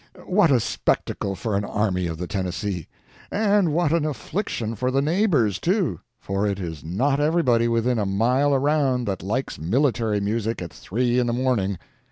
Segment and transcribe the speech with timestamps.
[0.25, 2.87] What a spectacle for an Army of the Tennessee!
[3.29, 8.05] And what an affliction for the neighbors, too; for it is not everybody within a
[8.07, 11.77] mile around that likes military music at three in the morning.